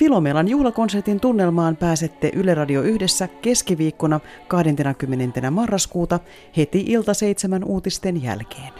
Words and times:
Filomelan 0.00 0.48
juhlakonsertin 0.48 1.20
tunnelmaan 1.20 1.76
pääsette 1.76 2.30
Yle 2.34 2.54
Radio 2.54 2.82
yhdessä 2.82 3.28
keskiviikkona 3.28 4.20
20. 4.48 5.50
marraskuuta 5.50 6.20
heti 6.56 6.84
ilta 6.86 7.14
seitsemän 7.14 7.64
uutisten 7.64 8.22
jälkeen. 8.22 8.72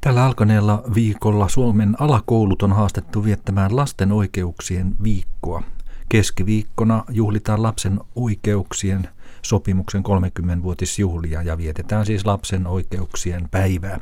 Tällä 0.00 0.24
alkaneella 0.24 0.82
viikolla 0.94 1.48
Suomen 1.48 1.96
alakoulut 1.98 2.62
on 2.62 2.72
haastettu 2.72 3.24
viettämään 3.24 3.76
lasten 3.76 4.12
oikeuksien 4.12 4.94
viikkoa. 5.02 5.62
Keskiviikkona 6.08 7.04
juhlitaan 7.10 7.62
lapsen 7.62 8.00
oikeuksien 8.14 9.08
sopimuksen 9.42 10.02
30-vuotisjuhlia 10.02 11.42
ja 11.42 11.58
vietetään 11.58 12.06
siis 12.06 12.26
lapsen 12.26 12.66
oikeuksien 12.66 13.48
päivää. 13.50 14.00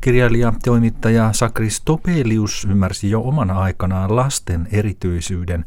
Kirjailija, 0.00 0.52
toimittaja 0.64 1.32
Sakris 1.32 1.80
Topelius 1.80 2.66
ymmärsi 2.70 3.10
jo 3.10 3.20
omana 3.20 3.60
aikanaan 3.60 4.16
lasten 4.16 4.68
erityisyyden. 4.72 5.64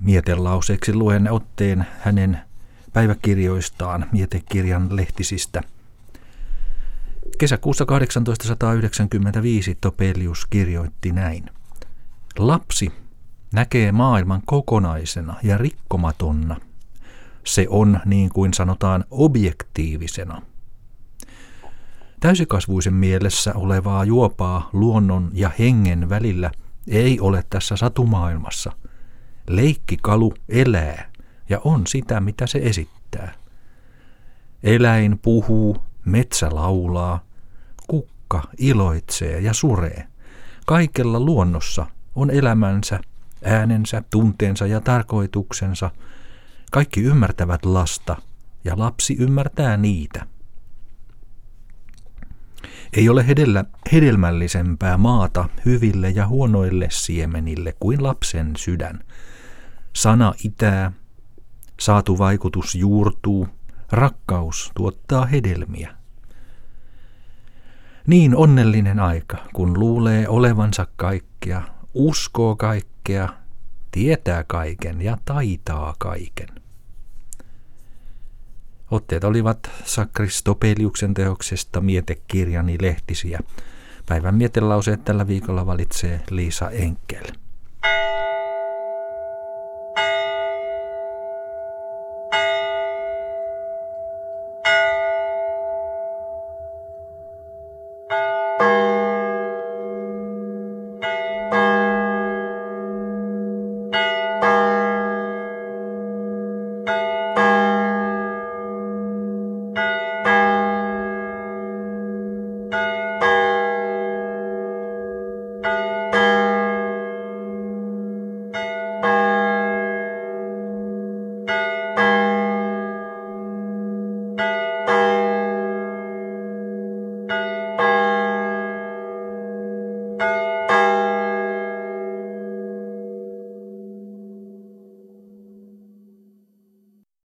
Mietelauseeksi 0.00 0.94
luen 0.94 1.32
otteen 1.32 1.86
hänen 2.00 2.38
päiväkirjoistaan 2.92 4.06
mietekirjan 4.12 4.96
lehtisistä– 4.96 5.62
Kesäkuussa 7.38 7.86
1895 7.86 9.78
Topelius 9.80 10.46
kirjoitti 10.46 11.12
näin. 11.12 11.50
Lapsi 12.38 12.92
näkee 13.52 13.92
maailman 13.92 14.42
kokonaisena 14.46 15.34
ja 15.42 15.58
rikkomatonna. 15.58 16.56
Se 17.44 17.66
on, 17.70 18.00
niin 18.04 18.30
kuin 18.30 18.54
sanotaan, 18.54 19.04
objektiivisena. 19.10 20.42
Täysikasvuisen 22.20 22.94
mielessä 22.94 23.54
olevaa 23.54 24.04
juopaa 24.04 24.70
luonnon 24.72 25.30
ja 25.32 25.50
hengen 25.58 26.08
välillä 26.08 26.50
ei 26.88 27.20
ole 27.20 27.44
tässä 27.50 27.76
satumaailmassa. 27.76 28.72
Leikkikalu 29.48 30.34
elää 30.48 31.10
ja 31.48 31.60
on 31.64 31.86
sitä, 31.86 32.20
mitä 32.20 32.46
se 32.46 32.58
esittää. 32.58 33.34
Eläin 34.62 35.18
puhuu, 35.18 35.76
metsä 36.04 36.48
laulaa, 36.52 37.24
kukka 37.86 38.42
iloitsee 38.58 39.40
ja 39.40 39.52
suree. 39.52 40.06
Kaikella 40.66 41.20
luonnossa 41.20 41.86
on 42.14 42.30
elämänsä, 42.30 43.00
äänensä, 43.46 44.02
tunteensa 44.10 44.66
ja 44.66 44.80
tarkoituksensa. 44.80 45.90
Kaikki 46.72 47.02
ymmärtävät 47.02 47.64
lasta 47.64 48.16
ja 48.64 48.78
lapsi 48.78 49.16
ymmärtää 49.20 49.76
niitä. 49.76 50.26
Ei 52.92 53.08
ole 53.08 53.26
hedellä, 53.26 53.64
hedelmällisempää 53.92 54.96
maata 54.96 55.48
hyville 55.64 56.10
ja 56.10 56.26
huonoille 56.26 56.88
siemenille 56.90 57.74
kuin 57.80 58.02
lapsen 58.02 58.52
sydän. 58.56 59.00
Sana 59.92 60.34
itää, 60.44 60.92
saatu 61.80 62.18
vaikutus 62.18 62.74
juurtuu, 62.74 63.48
rakkaus 63.92 64.70
tuottaa 64.74 65.26
hedelmiä. 65.26 65.96
Niin 68.06 68.36
onnellinen 68.36 69.00
aika, 69.00 69.36
kun 69.54 69.80
luulee 69.80 70.28
olevansa 70.28 70.86
kaikkea, 70.96 71.62
uskoo 71.94 72.56
kaikkea, 72.56 72.95
kaikkea, 73.06 73.28
tietää 73.90 74.44
kaiken 74.44 75.02
ja 75.02 75.18
taitaa 75.24 75.94
kaiken. 75.98 76.48
Otteet 78.90 79.24
olivat 79.24 79.70
Sakristopeliuksen 79.84 81.14
teoksesta 81.14 81.80
mietekirjani 81.80 82.76
lehtisiä. 82.80 83.38
Päivän 84.06 84.34
mietelauseet 84.34 85.04
tällä 85.04 85.26
viikolla 85.26 85.66
valitsee 85.66 86.20
Liisa 86.30 86.70
Enkel. 86.70 87.24
thank 89.96 90.26
you 90.26 90.35